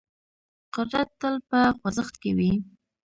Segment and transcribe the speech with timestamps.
[0.75, 2.51] قدرت تل په خوځښت کې وي.